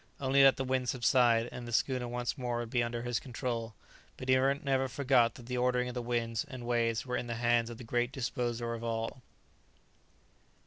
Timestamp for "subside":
0.89-1.47